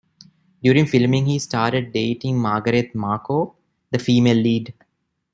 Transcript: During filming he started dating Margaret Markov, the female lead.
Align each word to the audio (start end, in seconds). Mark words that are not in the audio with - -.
During 0.63 0.87
filming 0.87 1.27
he 1.27 1.37
started 1.37 1.91
dating 1.93 2.39
Margaret 2.41 2.95
Markov, 2.95 3.53
the 3.91 3.99
female 3.99 4.37
lead. 4.37 4.73